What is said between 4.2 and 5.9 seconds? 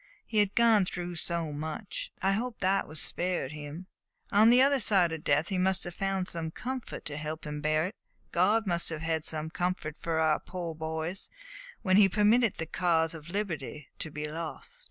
On the other side of death he must